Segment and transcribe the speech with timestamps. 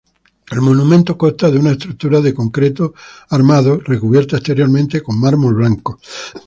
[0.49, 2.95] El monumento consta de una estructura de concreto
[3.29, 5.99] armando recubierta exteriormente con mármol blanco.